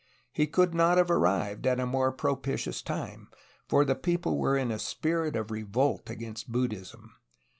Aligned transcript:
He 0.33 0.47
could 0.47 0.73
not 0.73 0.97
have 0.97 1.11
ar 1.11 1.19
rived 1.19 1.67
at 1.67 1.79
a 1.79 1.85
more 1.85 2.11
propitious 2.11 2.81
time, 2.81 3.27
for 3.69 3.85
the 3.85 3.93
people 3.93 4.35
were 4.39 4.57
in 4.57 4.71
a 4.71 4.79
spirit 4.79 5.35
of 5.35 5.51
revolt 5.51 6.09
against 6.09 6.51
Buddhism. 6.51 7.13